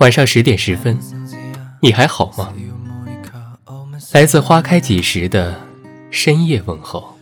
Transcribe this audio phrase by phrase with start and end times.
[0.00, 0.98] 晚上十点十分，
[1.80, 2.52] 你还好吗？
[4.12, 5.58] 来自花开几时的
[6.10, 7.16] 深夜问候。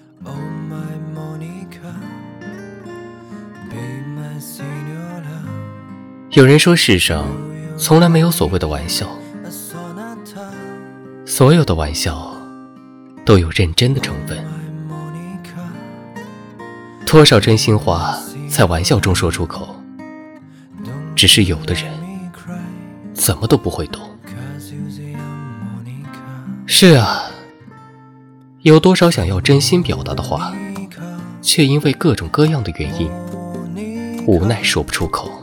[6.31, 7.25] 有人说，世上
[7.79, 9.07] 从来没有所谓的玩笑，
[11.25, 12.35] 所有的玩笑
[13.25, 14.52] 都有认真的成分。
[17.13, 19.77] 多少真心话在玩笑中说出口，
[21.15, 21.93] 只是有的人
[23.13, 24.01] 怎么都不会懂。
[26.65, 27.25] 是啊，
[28.63, 30.55] 有多少想要真心表达的话，
[31.43, 33.11] 却因为各种各样的原因，
[34.27, 35.42] 无奈说不出口。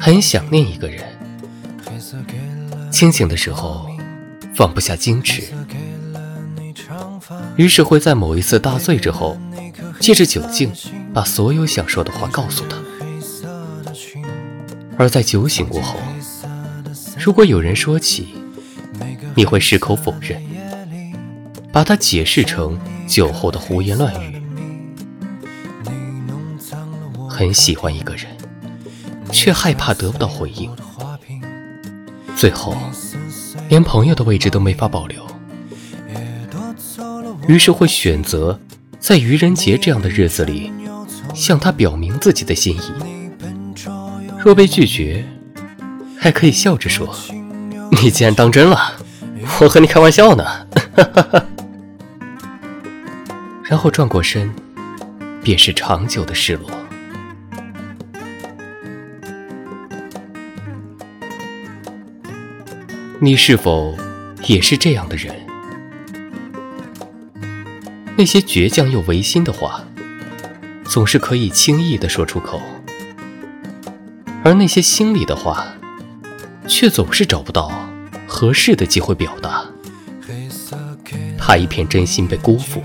[0.00, 1.04] 很想念一个人，
[2.90, 3.86] 清醒的时候
[4.54, 5.42] 放不下矜持，
[7.56, 9.36] 于是会在某一次大醉之后，
[10.00, 10.72] 借着酒劲
[11.12, 12.76] 把所有想说的话告诉他；
[14.96, 15.98] 而在酒醒过后，
[17.18, 18.28] 如果有人说起，
[19.34, 20.42] 你会矢口否认，
[21.72, 24.37] 把它解释成酒后的胡言乱语。
[27.38, 28.26] 很喜欢一个人。
[29.30, 30.74] 却害怕得不到回应，
[32.34, 32.74] 最后
[33.68, 35.22] 连朋友的位置都没法保留，
[37.46, 38.58] 于是会选择
[38.98, 40.72] 在愚人节这样的日子里
[41.34, 42.80] 向他表明自己的心意。
[44.38, 45.22] 若被拒绝，
[46.18, 47.14] 还可以笑着说
[48.02, 48.94] ：“你竟然当真了，
[49.60, 50.44] 我和你开玩笑呢。
[53.62, 54.50] ”然后转过身，
[55.42, 56.70] 便是长久的失落。
[63.20, 63.96] 你是否
[64.44, 65.34] 也是这样的人？
[68.16, 69.82] 那些倔强又违心的话，
[70.84, 72.60] 总是可以轻易的说出口；
[74.44, 75.66] 而那些心里的话，
[76.68, 77.72] 却总是找不到
[78.28, 79.64] 合适的机会表达，
[81.36, 82.80] 怕一片真心被辜负，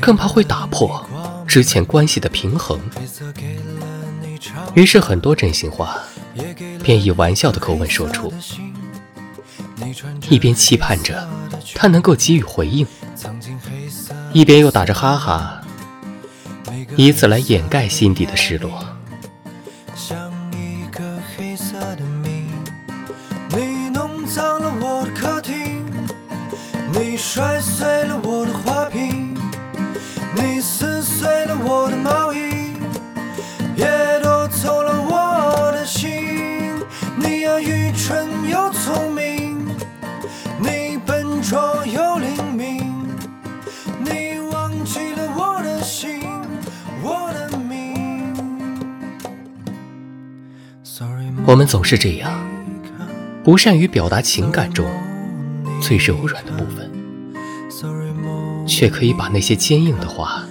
[0.00, 1.06] 更怕会打破
[1.46, 2.80] 之前关系的平衡。
[4.74, 5.98] 于是，很多真心话。
[6.82, 8.32] 便以玩笑的口吻说出，
[10.28, 11.28] 一边期盼着
[11.74, 12.86] 他能够给予回应，
[14.32, 15.62] 一边又打着哈哈，
[16.96, 18.84] 以此来掩盖心底的失落。
[27.18, 29.25] 摔碎了我的花瓶，
[51.44, 52.32] 我们总是这样，
[53.44, 54.86] 不善于表达情感中
[55.80, 56.90] 最柔软的部分，
[58.66, 60.44] 却可以把那些坚硬的话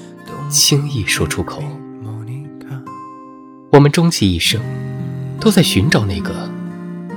[0.50, 1.64] 轻易说出口。
[3.72, 4.62] 我们终其一生，
[5.40, 6.50] 都在寻找那个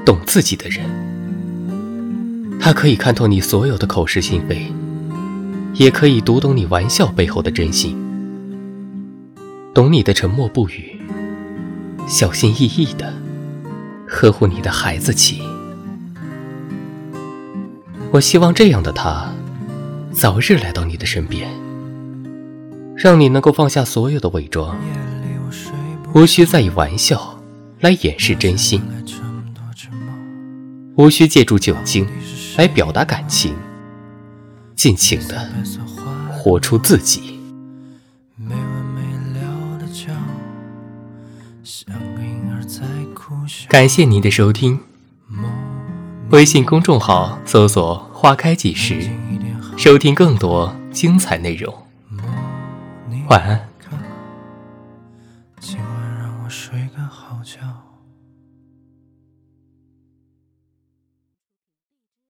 [0.04, 0.84] 懂自己的人，
[2.58, 4.72] 他可以看透你所有的口是心非，
[5.74, 7.96] 也可以读懂你玩笑背后的真心，
[9.74, 10.98] 懂你的沉默不语，
[12.08, 13.12] 小心翼翼的。
[14.10, 15.42] 呵护你的孩子气，
[18.10, 19.30] 我希望这样的他
[20.12, 21.46] 早日来到你的身边，
[22.96, 24.74] 让你能够放下所有的伪装，
[26.14, 27.38] 无需再以玩笑
[27.80, 28.80] 来掩饰真心，
[30.96, 32.08] 无需借助酒精
[32.56, 33.54] 来表达感情，
[34.74, 35.46] 尽情的
[36.32, 37.37] 活出自己。
[43.68, 44.80] 感谢您的收听。
[46.30, 49.10] 微信公众号搜索花开几时
[49.76, 51.74] 收听更多精彩内容。
[53.28, 53.68] 晚安。
[55.60, 57.87] 今晚让我睡个好觉。